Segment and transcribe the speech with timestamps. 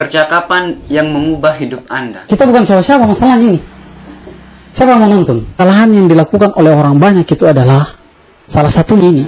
[0.00, 2.24] Percakapan yang mengubah hidup Anda.
[2.24, 3.60] Kita bukan siapa-siapa masalahnya ini.
[4.72, 5.44] Siapa yang menonton?
[5.52, 7.84] Kesalahan yang dilakukan oleh orang banyak itu adalah
[8.48, 9.24] salah satunya ini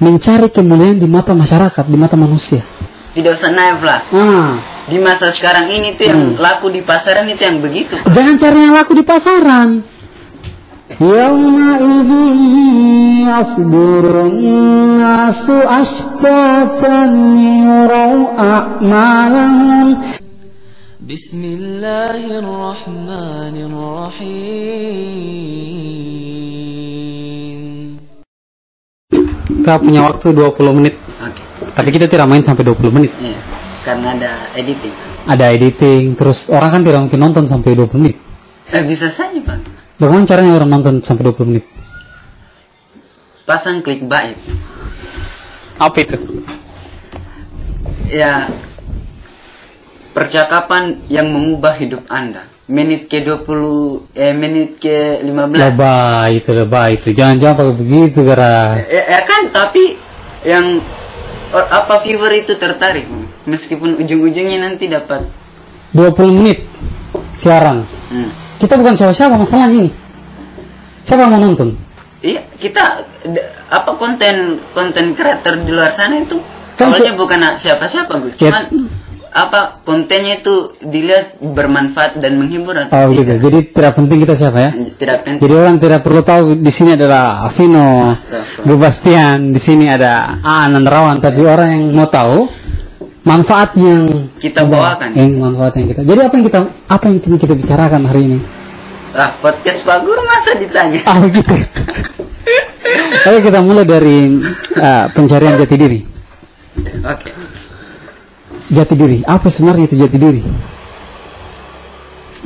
[0.00, 2.64] mencari kemuliaan di mata masyarakat, di mata manusia.
[3.12, 4.00] Tidak usah naif lah.
[4.16, 4.56] Ah,
[4.88, 7.92] Di masa sekarang ini tuh yang laku di pasaran itu yang begitu.
[8.08, 9.84] jangan cari yang laku di pasaran.
[10.99, 12.29] Yauma idzi
[13.25, 14.35] yasdurun
[15.01, 19.97] nasu ashtatan yurau a'malahum
[21.11, 24.91] بسم الله الرحمن الرحيم
[29.61, 30.95] Kita punya waktu 20 menit.
[31.19, 31.41] Oke.
[31.75, 33.11] Tapi kita tidak main sampai 20 menit.
[33.19, 33.35] Iya.
[33.83, 34.93] Karena ada editing.
[35.27, 38.15] Ada editing, terus orang kan tidak mungkin nonton sampai 20 menit.
[38.71, 39.74] Eh bisa saja pak.
[39.96, 41.64] Bagaimana caranya orang nonton sampai 20 menit?
[43.48, 44.36] Pasang klik bait.
[45.80, 46.16] Apa itu?
[48.12, 48.44] Ya.
[50.12, 52.44] Percakapan yang mengubah hidup Anda.
[52.66, 55.54] Menit ke 20 eh menit ke 15.
[55.54, 57.08] Lebay itu, lebay itu.
[57.14, 58.76] Jangan-jangan pakai begitu, gara.
[58.90, 59.96] Ya, ya kan tapi
[60.42, 60.82] yang
[61.54, 63.06] or- apa viewer itu tertarik
[63.46, 65.24] meskipun ujung-ujungnya nanti dapat
[65.94, 66.66] 20 menit
[67.32, 67.86] siaran.
[68.10, 68.45] hmm.
[68.56, 69.90] Kita bukan siapa-siapa masalahnya ini.
[70.98, 71.68] Siapa yang mau nonton?
[72.18, 73.06] iya kita
[73.68, 76.40] apa konten konten kreator di luar sana itu
[76.74, 78.50] Kan awalnya ke- bukan siapa siapa gue Ya.
[78.50, 78.64] cuman
[79.28, 83.46] apa kontennya itu dilihat bermanfaat dan menghibur atau Oh tidak gitu.
[83.46, 84.70] Jadi tidak penting kita siapa ya.
[84.96, 88.64] tidak penting Jadi orang tidak perlu tahu di sini adalah Vino, Astagfirullah.
[88.66, 92.48] Gebastian, di sini ada Anan Rawan, tapi orang yang mau tahu
[93.26, 95.10] manfaat yang Kita bawakan.
[95.12, 96.00] Yang manfaat yang kita.
[96.06, 98.38] Jadi apa yang kita apa yang ingin kita bicarakan hari ini?
[99.16, 101.56] ah podcast Guru masa ditanya Ah begitu.
[103.26, 104.38] Oke kita mulai dari
[104.78, 106.00] ah, pencarian jati diri.
[107.02, 107.30] oke
[108.66, 109.18] Jati diri.
[109.24, 110.42] Apa sebenarnya itu jati diri?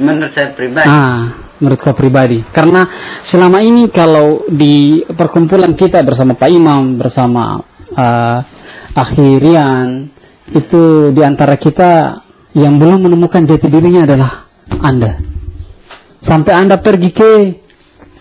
[0.00, 1.28] menurut saya pribadi Ah,
[1.60, 2.40] menurut kau pribadi.
[2.48, 2.88] Karena
[3.20, 7.60] selama ini kalau di perkumpulan kita bersama Pak Imam, bersama
[8.00, 8.38] uh,
[8.96, 10.08] akhirian,
[10.54, 12.18] itu di antara kita
[12.58, 14.30] yang belum menemukan jati dirinya adalah
[14.82, 15.14] Anda.
[16.20, 17.30] Sampai Anda pergi ke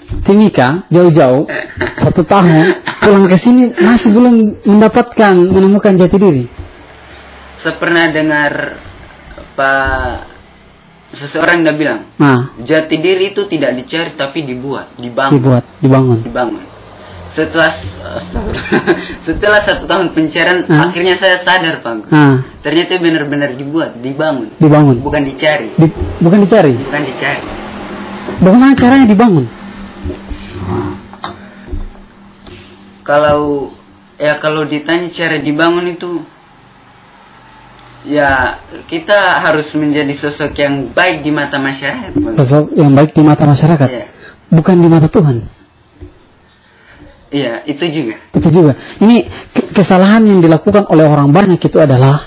[0.09, 1.45] Timika jauh-jauh
[1.93, 6.43] satu tahun pulang ke sini masih belum mendapatkan menemukan jati diri.
[7.59, 8.79] saya pernah dengar
[9.53, 10.25] Pak
[11.13, 16.19] seseorang udah bilang Nah, jati diri itu tidak dicari tapi dibuat dibangun dibuat, dibangun.
[16.25, 16.63] dibangun
[17.39, 17.71] setelah
[19.27, 24.99] setelah satu tahun pencarian akhirnya saya sadar pak Nah, ternyata benar-benar dibuat dibangun dibangun.
[24.99, 26.75] bukan dicari Di- bukan dicari.
[26.75, 27.41] bukan dicari
[28.39, 29.45] Bagaimana caranya dibangun?
[33.03, 33.71] kalau
[34.19, 36.21] ya kalau ditanya cara dibangun itu
[38.05, 42.33] ya kita harus menjadi sosok yang baik di mata masyarakat Bang.
[42.33, 44.05] Sosok yang baik di mata masyarakat, Iya.
[44.47, 45.58] bukan di mata Tuhan.
[47.29, 48.73] Iya itu juga Itu juga.
[49.01, 52.17] Ini ke- kesalahan yang dilakukan oleh orang banyak itu adalah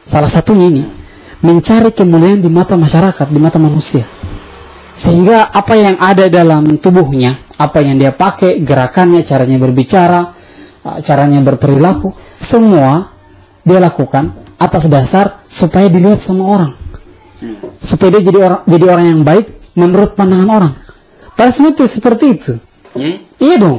[0.00, 0.84] salah satunya ini
[1.44, 4.04] mencari kemuliaan di mata masyarakat, di mata manusia.
[4.94, 10.20] Sehingga apa yang ada dalam tubuhnya, apa yang dia pakai, gerakannya, caranya berbicara,
[10.86, 13.12] uh, caranya berperilaku, semua
[13.66, 16.72] dia lakukan atas dasar supaya dilihat sama orang.
[17.82, 20.72] Supaya dia jadi orang jadi orang yang baik menurut pandangan orang.
[21.34, 22.52] Padahal sebenarnya seperti itu.
[22.94, 23.10] ya
[23.42, 23.78] Iya dong.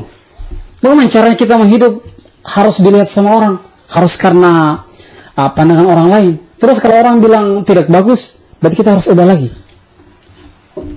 [0.86, 2.06] Bagaimana caranya kita menghidup
[2.46, 3.58] harus dilihat sama orang,
[3.90, 4.86] harus karena
[5.34, 6.32] uh, pandangan orang lain.
[6.62, 9.50] Terus kalau orang bilang tidak bagus, berarti kita harus ubah lagi.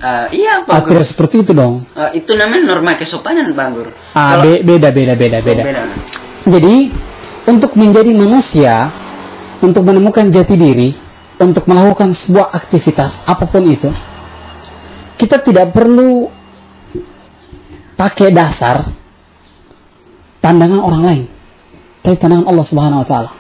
[0.05, 0.89] Ah, iya Ah, pak Guru.
[0.93, 1.89] tidak seperti itu dong.
[1.97, 5.63] Ah, itu namanya norma kesopanan pak Guru Ah, Kalau- be- beda, beda, beda, beda.
[5.65, 5.83] beda
[6.45, 6.75] Jadi
[7.49, 8.93] untuk menjadi manusia,
[9.65, 10.93] untuk menemukan jati diri,
[11.41, 13.89] untuk melakukan sebuah aktivitas apa pun itu,
[15.17, 16.29] kita tidak perlu
[17.97, 18.85] pakai dasar
[20.39, 21.25] pandangan orang lain,
[22.03, 23.31] tapi pandangan Allah Subhanahu Wa Taala.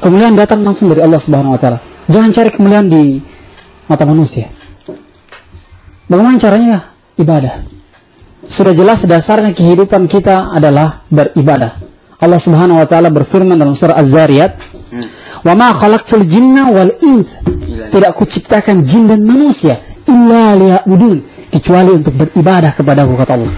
[0.00, 1.78] Kemuliaan datang langsung dari Allah Subhanahu Wa Taala.
[2.04, 3.20] Jangan cari kemuliaan di
[3.88, 4.48] mata manusia.
[6.04, 6.76] Bagaimana caranya?
[7.16, 7.64] Ibadah.
[8.44, 11.80] Sudah jelas dasarnya kehidupan kita adalah beribadah.
[12.20, 14.52] Allah Subhanahu wa taala berfirman dalam surah Az-Zariyat,
[15.44, 22.14] "Wa ma khalaqtul jinna wal ins." Tidak kuciptakan jin dan manusia illa liya'budun, kecuali untuk
[22.16, 23.54] beribadah kepada kata Allah.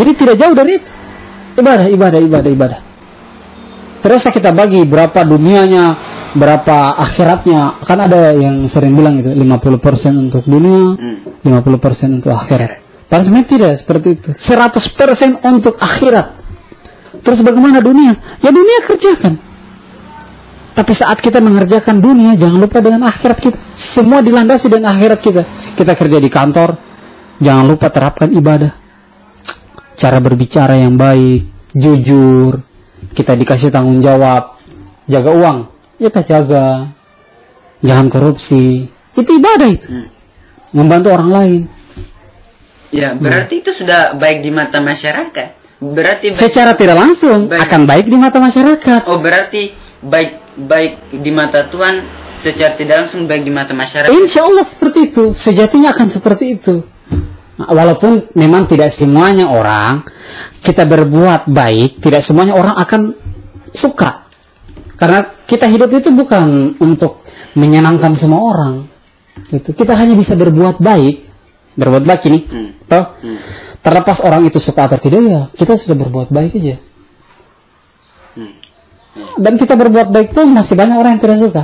[0.00, 0.92] Jadi tidak jauh dari itu.
[1.54, 2.80] Ibadah, ibadah, ibadah, ibadah.
[4.04, 5.96] Terus kita bagi berapa dunianya,
[6.36, 7.80] berapa akhiratnya.
[7.80, 10.92] Kan ada yang sering bilang itu 50% untuk dunia,
[11.40, 12.84] 50% untuk akhirat.
[13.08, 14.30] Padahal sebenarnya tidak seperti itu.
[14.36, 16.36] 100% untuk akhirat.
[17.24, 18.12] Terus bagaimana dunia?
[18.44, 19.40] Ya dunia kerjakan.
[20.74, 23.56] Tapi saat kita mengerjakan dunia, jangan lupa dengan akhirat kita.
[23.72, 25.42] Semua dilandasi dengan akhirat kita.
[25.78, 26.76] Kita kerja di kantor,
[27.40, 28.83] jangan lupa terapkan ibadah.
[29.94, 32.58] Cara berbicara yang baik, jujur.
[33.14, 34.58] Kita dikasih tanggung jawab,
[35.06, 35.58] jaga uang,
[35.98, 36.88] ya kita jaga.
[37.78, 38.88] Jangan korupsi.
[39.14, 39.92] Itu ibadah itu.
[40.74, 41.60] Membantu orang lain.
[42.90, 45.48] Ya, berarti itu sudah baik di mata masyarakat.
[45.82, 47.60] Berarti baik- Secara tidak langsung Baik.
[47.66, 49.00] akan baik di mata masyarakat.
[49.10, 52.00] Oh, berarti baik baik di mata Tuhan
[52.40, 54.10] secara tidak langsung baik di mata masyarakat.
[54.14, 55.34] Insya Allah seperti itu.
[55.34, 56.74] Sejatinya akan seperti itu.
[57.54, 60.02] Walaupun memang tidak semuanya orang
[60.58, 63.14] kita berbuat baik, tidak semuanya orang akan
[63.70, 64.26] suka.
[64.98, 67.22] Karena kita hidup itu bukan untuk
[67.54, 68.74] menyenangkan semua orang.
[69.50, 69.70] Gitu.
[69.70, 71.16] Kita hanya bisa berbuat baik,
[71.78, 72.40] berbuat baik ini,
[72.90, 73.06] toh.
[73.84, 76.76] Terlepas orang itu suka atau tidak ya, kita sudah berbuat baik aja.
[79.38, 81.62] Dan kita berbuat baik pun masih banyak orang yang tidak suka.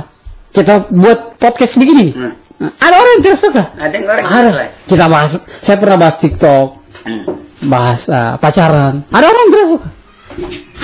[0.51, 2.15] Kita buat podcast begini nih.
[2.15, 2.33] Hmm.
[2.61, 3.63] Ada orang yang tidak suka.
[3.73, 4.49] Ada yang orang Ada.
[4.51, 4.65] suka.
[4.85, 6.67] Kita bahas, saya pernah bahas TikTok,
[7.01, 7.23] Hmm.
[7.65, 9.01] bahas uh, pacaran.
[9.09, 9.89] Ada orang yang tidak suka.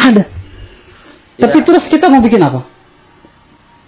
[0.01, 0.23] Ada.
[1.37, 1.63] Tapi Ya.
[1.63, 2.65] terus kita mau bikin apa?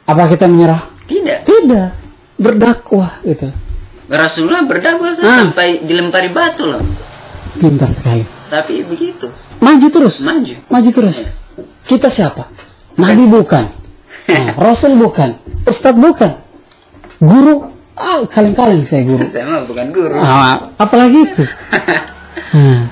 [0.06, 0.77] Apa kita menyerah?
[1.06, 1.41] Tidak.
[1.41, 1.88] Tidak.
[2.38, 3.50] Berdakwah gitu.
[4.06, 5.50] Rasulullah berdakwah Ah.
[5.50, 6.81] sampai dilempari batu loh.
[7.57, 8.21] Pintar sekali.
[8.50, 9.25] Tapi begitu.
[9.57, 10.21] Maju terus.
[10.21, 10.53] Maju.
[10.69, 11.33] Maju terus.
[11.83, 12.45] Kita siapa?
[12.95, 13.65] Nabi bukan.
[14.30, 15.41] Nah, Rasul bukan.
[15.65, 16.38] Ustadz bukan.
[17.18, 17.79] Guru.
[18.00, 19.28] Ah, kaleng-kaleng saya guru.
[19.28, 20.16] Saya mah bukan guru.
[20.16, 21.44] Ah, apalagi itu.
[22.50, 22.90] Hmm.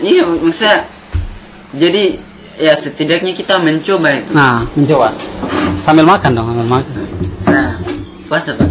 [0.00, 0.88] Iya, maksudnya
[1.76, 2.16] jadi
[2.56, 4.30] ya setidaknya kita mencoba itu.
[4.32, 5.12] Nah, mencoba.
[5.84, 7.04] Sambil makan dong, sambil makan.
[7.50, 7.76] Nah,
[8.30, 8.70] puasa pak?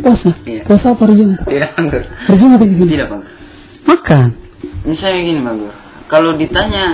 [0.00, 0.30] Puasa.
[0.48, 0.62] Iya.
[0.64, 1.44] Puasa apa hari Jumat?
[1.44, 2.04] Tidak Pak.
[2.24, 2.86] Hari Jumat ini kan?
[2.88, 3.20] Tidak pak.
[3.84, 4.26] Makan.
[4.86, 5.54] Misalnya gini pak.
[6.08, 6.84] Kalau ditanya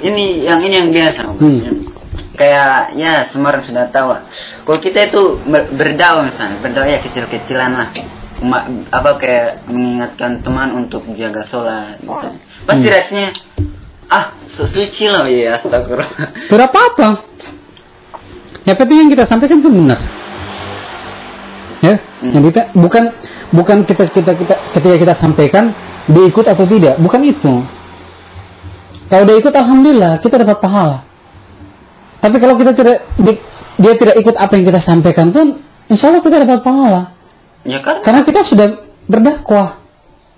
[0.00, 1.36] ini yang ini yang biasa Pak.
[1.40, 1.79] Hmm.
[2.40, 4.24] Kayak ya semua orang sudah tahu lah.
[4.64, 7.88] Kalau kita itu ber- berdakwah misalnya, berdakwah ya kecil-kecilan lah.
[8.40, 12.40] Cuma apa kayak mengingatkan teman untuk jaga sholat misalnya.
[12.64, 12.94] Pasti Hmm.
[12.96, 13.28] reaksinya
[14.08, 16.48] ah so suci loh ya astagfirullah.
[16.48, 17.20] Tidak apa-apa.
[18.64, 20.00] Yang penting yang kita sampaikan itu benar.
[21.84, 23.12] Ya, yang kita bukan
[23.52, 25.76] bukan kita kita kita ketika kita sampaikan
[26.08, 27.64] diikut atau tidak, bukan itu.
[29.08, 31.09] Kalau dia ikut, alhamdulillah kita dapat pahala.
[32.20, 33.40] Tapi kalau kita tidak di-
[33.80, 35.56] dia tidak ikut apa yang kita sampaikan pun,
[35.88, 37.02] insya Allah kita dapat pahala.
[37.64, 38.04] Ya kan?
[38.04, 38.76] Karena kita sudah
[39.08, 39.80] berdakwah,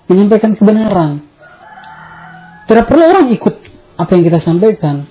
[0.06, 1.18] menyampaikan kebenaran.
[2.70, 3.54] Tidak perlu orang ikut
[3.98, 5.02] apa yang kita sampaikan.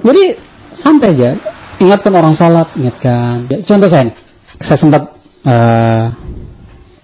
[0.00, 0.32] Jadi
[0.72, 1.30] santai aja,
[1.76, 3.44] ingatkan orang sholat, ingatkan.
[3.52, 4.16] Ya, contoh saya, nih,
[4.56, 5.02] saya sempat
[5.44, 6.04] eh,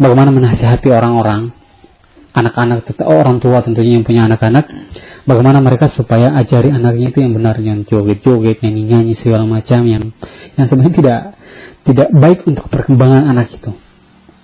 [0.01, 1.53] bagaimana menasihati orang-orang,
[2.33, 4.65] anak-anak, oh, orang tua tentunya yang punya anak-anak,
[5.26, 10.05] bagaimana mereka supaya ajari anaknya itu yang benar, yang joget-joget, nyanyi-nyanyi segala macam, yang
[10.55, 11.20] yang sebenarnya tidak
[11.82, 13.75] tidak baik untuk perkembangan anak itu,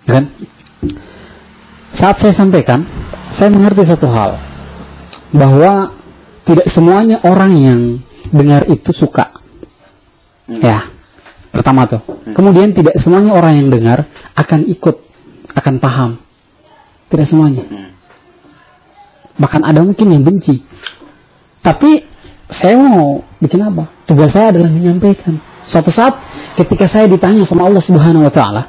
[0.04, 0.26] kan?
[1.92, 2.82] Saat saya sampaikan,
[3.30, 4.36] saya mengerti satu hal
[5.32, 5.94] bahwa
[6.42, 7.80] tidak semuanya orang yang
[8.34, 9.30] dengar itu suka.
[10.50, 10.82] Ya,
[11.54, 12.02] pertama tuh.
[12.34, 14.96] Kemudian tidak semuanya orang yang dengar akan ikut,
[15.54, 16.10] akan paham.
[17.08, 17.62] Tidak semuanya.
[19.38, 20.60] Bahkan ada mungkin yang benci.
[21.62, 22.02] Tapi
[22.50, 23.88] saya mau bikin apa?
[24.04, 25.38] Tugas saya adalah menyampaikan.
[25.62, 26.18] Suatu saat
[26.58, 28.62] ketika saya ditanya sama Allah Subhanahu wa taala,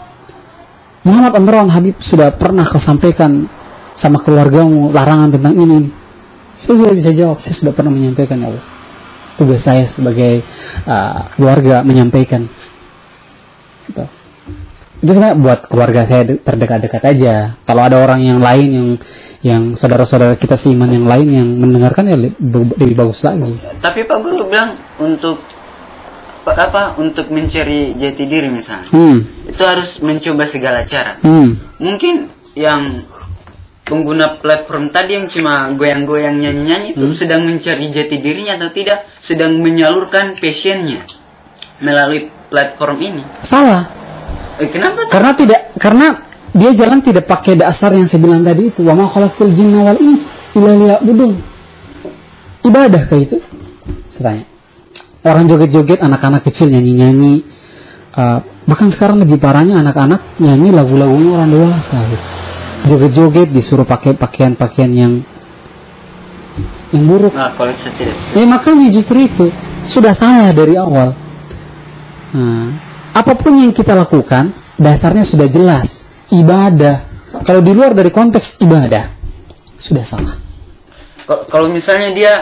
[1.03, 3.43] Muhammad Amrawan Habib sudah pernah kau sampaikan
[3.91, 5.89] sama keluargamu larangan tentang ini, ini.
[6.53, 8.65] Saya sudah bisa jawab, saya sudah pernah menyampaikan ya Allah.
[9.33, 10.45] Tugas saya sebagai
[10.85, 12.45] uh, keluarga menyampaikan.
[15.03, 17.59] Itu sebenarnya buat keluarga saya de- terdekat-dekat aja.
[17.67, 18.89] Kalau ada orang yang lain yang
[19.43, 23.51] yang saudara-saudara kita seiman yang lain yang mendengarkan ya lebih bagus lagi.
[23.83, 25.43] Tapi Pak Guru bilang untuk
[26.43, 29.23] apa, untuk mencari jati diri misalnya Hmm.
[29.43, 31.19] itu harus mencoba segala cara.
[31.19, 31.55] Hmm.
[31.79, 32.83] Mungkin yang
[33.83, 39.59] pengguna platform tadi yang cuma goyang-goyang nyanyi-nyanyi itu sedang mencari jati dirinya atau tidak, sedang
[39.59, 41.03] menyalurkan passionnya
[41.79, 43.23] melalui platform ini.
[43.43, 44.02] Salah.
[44.61, 45.03] Eh, kenapa?
[45.05, 45.11] sih?
[45.11, 46.07] Karena tidak karena
[46.53, 49.97] dia jalan tidak pakai dasar yang saya bilang tadi itu wa ma khalaqtul jinna wal
[49.97, 51.33] ins illa liya'budun.
[52.63, 53.37] Ibadah kayak itu?
[54.07, 54.45] Saya tanya.
[55.23, 57.43] Orang joget-joget, anak-anak kecil nyanyi-nyanyi.
[58.13, 62.25] Uh, bahkan sekarang lebih parahnya anak-anak nyanyi lagu-lagunya orang dewasa gitu.
[62.93, 65.13] Joget-joget disuruh pakai pakaian-pakaian yang
[66.93, 67.33] yang buruk.
[67.33, 69.49] Nah, kalau saya tidak Ya makanya justru itu
[69.89, 71.17] sudah salah dari awal.
[72.37, 72.69] Nah,
[73.13, 76.09] apa pun yang kita lakukan dasarnya sudah jelas.
[76.33, 77.13] Ibadah.
[77.45, 79.05] Kalau di luar dari konteks ibadah
[79.77, 80.35] sudah salah.
[81.23, 82.33] Kalau- misalnya dia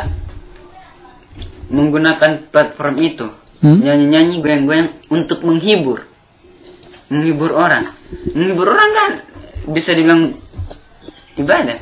[1.72, 3.28] menggunakan platform itu
[3.62, 3.78] Hmm?
[3.78, 6.02] nyanyi-nyanyi goyang-goyang untuk menghibur
[7.14, 7.86] menghibur orang.
[8.34, 9.12] Menghibur orang kan
[9.70, 10.34] bisa dibilang
[11.38, 11.78] ibadah.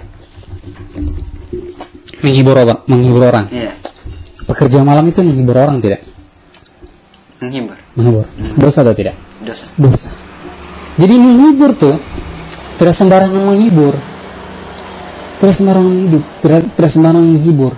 [2.20, 3.46] Menghibur orang menghibur orang?
[3.48, 3.74] Iya.
[4.44, 6.04] Pekerja malam itu menghibur orang tidak?
[7.40, 8.26] Menghibur menghibur.
[8.56, 9.16] Dosa atau tidak?
[9.44, 9.68] Dosa.
[9.76, 10.12] Dosa.
[10.96, 11.96] Jadi menghibur tuh
[12.80, 13.96] tidak sembarangan menghibur.
[15.40, 17.72] Tidak sembarangan hidup tidak tidak sembarangan menghibur.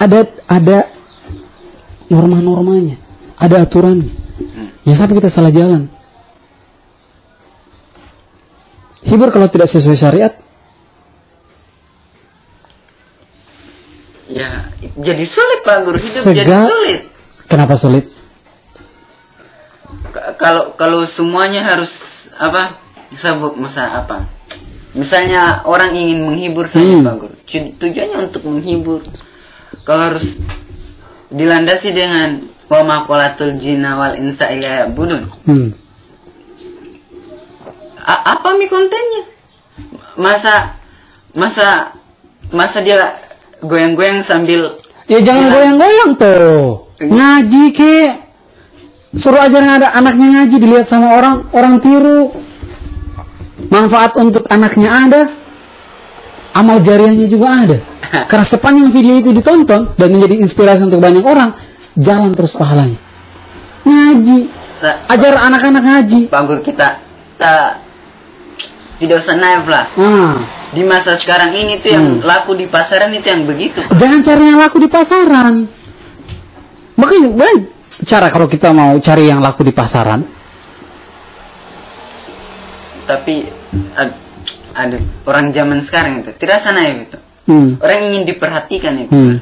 [0.00, 0.78] Ada ada
[2.08, 2.96] norma-normanya
[3.36, 4.08] ada aturannya.
[4.84, 5.88] Jangan sampai kita salah jalan.
[9.02, 10.32] Hibur kalau tidak sesuai syariat.
[14.32, 15.96] Ya jadi sulit pak guru.
[16.00, 17.00] Hidup jadi Sega- sulit.
[17.44, 18.08] Kenapa sulit
[20.42, 21.92] kalau kalau semuanya harus
[22.34, 22.74] apa
[23.14, 24.26] sabuk masa apa
[24.92, 27.06] misalnya orang ingin menghibur saja Hmm.
[27.06, 29.00] pak guru Tu- tujuannya untuk menghibur
[29.86, 30.42] kalau harus
[31.30, 35.68] dilandasi dengan wa maqalatul jinna wal insa illa budun hmm.
[38.02, 39.22] A- apa mi kontennya
[40.18, 40.74] masa
[41.32, 41.94] masa
[42.50, 43.16] masa dia
[43.62, 44.74] goyang-goyang sambil
[45.06, 46.88] Ya jangan goyang-goyang tuh.
[46.96, 47.96] Ngaji ke.
[49.12, 52.32] Suruh ajarin ada anaknya ngaji dilihat sama orang, orang tiru.
[53.68, 55.22] Manfaat untuk anaknya ada.
[56.56, 57.78] Amal jariahnya juga ada.
[58.30, 61.52] Karena sepanjang video itu ditonton dan menjadi inspirasi untuk banyak orang,
[61.92, 62.96] jalan terus pahalanya.
[63.84, 64.48] Ngaji.
[65.12, 66.20] Ajar anak-anak ngaji.
[66.32, 66.98] Pak Guru kita
[67.36, 67.84] tak
[68.98, 70.38] tidak usah naif lah Nah,
[70.70, 73.98] di masa sekarang ini tuh yang laku di pasaran itu yang begitu Pak.
[73.98, 75.66] jangan cari yang laku di pasaran.
[76.98, 77.62] Makanya, baik
[78.02, 80.24] cara kalau kita mau cari yang laku di pasaran,
[83.04, 83.44] tapi
[83.96, 84.18] ad-
[84.72, 84.96] ada
[85.28, 87.18] orang zaman sekarang itu tidak usah naif itu
[87.52, 89.12] hmm, orang ingin diperhatikan itu.
[89.12, 89.36] Hmm.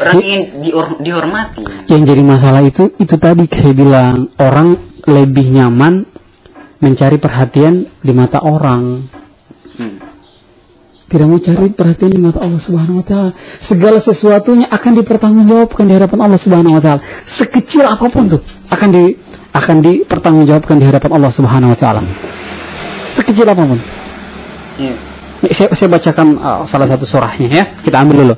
[0.00, 1.64] orang ingin dior- dihormati.
[1.88, 6.04] Yang jadi masalah itu itu tadi saya bilang orang lebih nyaman
[6.80, 9.06] mencari perhatian di mata orang.
[11.10, 13.30] Tidak mau cari perhatian di mata Allah Subhanahu wa taala.
[13.42, 17.02] Segala sesuatunya akan dipertanggungjawabkan di hadapan Allah Subhanahu wa taala.
[17.26, 18.38] Sekecil apa pun tuh
[18.70, 19.18] akan di
[19.50, 21.98] akan dipertanggungjawabkan di hadapan Allah Subhanahu wa taala.
[23.10, 23.82] Sekecil apa pun.
[24.78, 24.94] Nih,
[25.50, 27.64] saya, saya bacakan uh, salah satu surahnya ya.
[27.82, 28.34] Kita ambil dulu.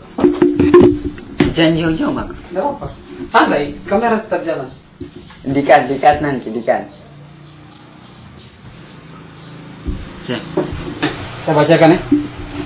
[1.53, 2.25] Jangan jauh-jauh.
[2.25, 2.87] Tidak apa
[3.29, 3.77] santai.
[3.85, 4.73] Kamera tetap jalan.
[5.45, 6.89] Dikat dikat nanti dikat.
[10.25, 10.41] Siap.
[11.45, 12.22] Saya bacakan ya.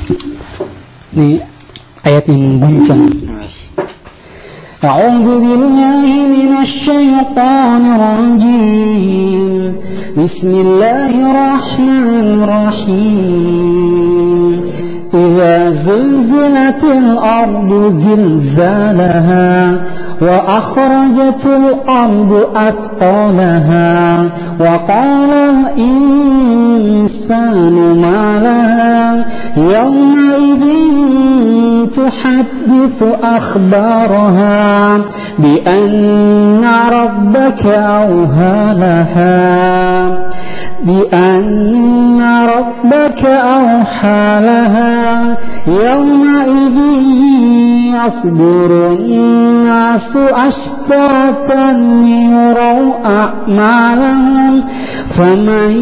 [0.07, 1.43] Ini
[2.07, 2.63] ayat yang.
[4.85, 9.77] أعوذ بالله من الشيطان الرجيم
[10.23, 13.87] بسم الله الرحمن الرحيم
[15.15, 19.81] إذا زلزلت الأرض زلزالها
[20.21, 24.23] وأخرجت الأرض أثقالها
[24.61, 25.31] وقال
[25.77, 30.65] الإنسان ما لها؟ يومئذ
[31.91, 34.97] تحدث أخبارها
[35.39, 40.25] بأن ربك أوهى لها.
[40.85, 46.78] بأن ربك أوحى لها يومئذ
[48.06, 54.62] يصدر الناس أشتاتا ليروا أعمالهم
[55.09, 55.73] فمن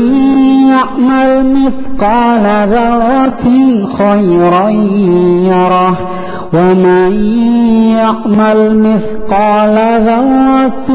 [0.68, 3.46] يعمل مثقال ذرة
[3.84, 4.70] خيرا
[5.50, 5.96] يره
[6.52, 7.12] ومن
[7.98, 10.94] يعمل مثقال ذرة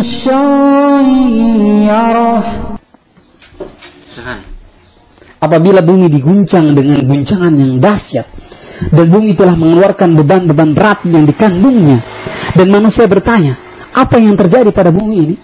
[0.00, 1.00] شرا
[1.84, 2.42] yarah.
[5.44, 8.24] Apabila bumi diguncang dengan guncangan yang dahsyat
[8.88, 12.00] dan bumi telah mengeluarkan beban-beban berat yang dikandungnya
[12.56, 13.52] dan manusia bertanya,
[13.92, 15.36] apa yang terjadi pada bumi ini?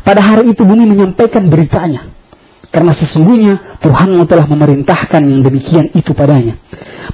[0.00, 2.08] Pada hari itu bumi menyampaikan beritanya.
[2.68, 6.54] Karena sesungguhnya Tuhanmu telah memerintahkan yang demikian itu padanya.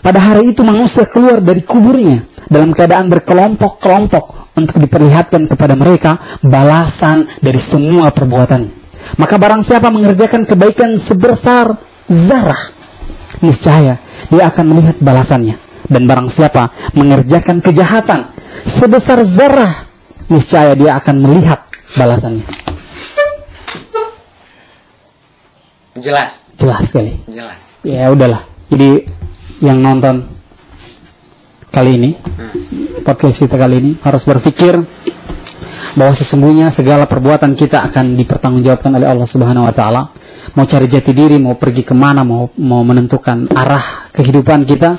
[0.03, 7.27] Pada hari itu manusia keluar dari kuburnya dalam keadaan berkelompok-kelompok untuk diperlihatkan kepada mereka balasan
[7.43, 8.85] dari semua perbuatannya
[9.21, 11.77] maka barang siapa mengerjakan kebaikan sebesar
[12.09, 12.73] zarah,
[13.45, 14.01] niscaya
[14.33, 15.57] dia akan melihat balasannya.
[15.85, 18.33] Dan barang siapa mengerjakan kejahatan
[18.65, 19.85] sebesar zarah,
[20.33, 21.61] niscaya dia akan melihat
[21.95, 22.45] balasannya.
[25.95, 27.15] Jelas, Jelas sekali.
[27.31, 27.61] jelas.
[27.87, 28.43] Ya udahlah.
[28.73, 29.07] Jadi
[29.63, 30.27] yang nonton
[31.75, 32.15] kali ini,
[33.03, 34.79] podcast kita kali ini harus berpikir
[35.99, 40.07] bahwa sesungguhnya segala perbuatan kita akan dipertanggungjawabkan oleh Allah Subhanahu wa taala.
[40.55, 43.83] Mau cari jati diri, mau pergi ke mana, mau mau menentukan arah
[44.15, 44.95] kehidupan kita,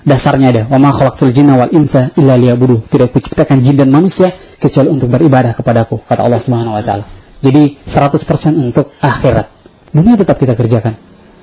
[0.00, 0.62] dasarnya ada.
[0.72, 5.12] Wa ma khalaqtul jinna wal insa illa liya'budu tidak kuciptakan jin dan manusia kecuali untuk
[5.12, 7.04] beribadah kepadaku kata Allah Subhanahu wa taala.
[7.42, 8.16] Jadi 100%
[8.56, 9.46] untuk akhirat.
[9.92, 10.96] Dunia tetap kita kerjakan.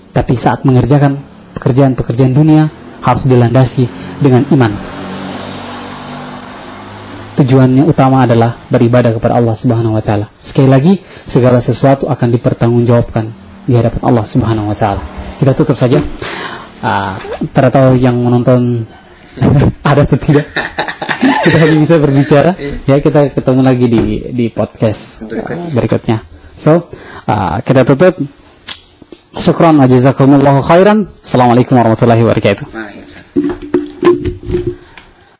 [0.10, 1.22] Tapi saat mengerjakan
[1.54, 3.86] pekerjaan-pekerjaan dunia harus dilandasi
[4.20, 5.00] dengan iman
[7.40, 10.28] tujuannya utama adalah beribadah kepada Allah Subhanahu wa taala.
[10.36, 13.32] Sekali lagi, segala sesuatu akan dipertanggungjawabkan
[13.64, 15.00] di hadapan Allah Subhanahu wa taala.
[15.40, 16.04] Kita tutup saja.
[17.40, 18.84] Tidak tahu yang menonton
[19.90, 20.52] ada atau tidak.
[21.48, 22.52] kita hanya bisa berbicara.
[22.84, 24.04] Ya, kita ketemu lagi di
[24.36, 26.20] di podcast ah, berikutnya.
[26.60, 26.92] So,
[27.24, 28.20] ah, kita tutup.
[29.34, 31.06] شكرا وجزاكم الله خيرا.
[31.24, 32.66] السلام عليكم ورحمة الله وبركاته.